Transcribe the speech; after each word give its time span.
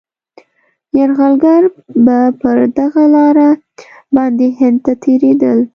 یرغلګر 0.99 1.63
به 2.05 2.17
پر 2.41 2.57
دغه 2.77 3.03
لاره 3.13 3.49
باندي 4.15 4.47
هند 4.59 4.77
ته 4.85 4.93
تېرېدل. 5.03 5.59